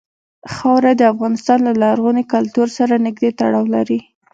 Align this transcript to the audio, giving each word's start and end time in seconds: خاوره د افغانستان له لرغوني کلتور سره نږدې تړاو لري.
خاوره 0.53 0.91
د 0.97 1.01
افغانستان 1.13 1.59
له 1.67 1.73
لرغوني 1.81 2.23
کلتور 2.33 2.67
سره 2.77 2.93
نږدې 3.05 3.29
تړاو 3.39 3.65
لري. 3.75 3.99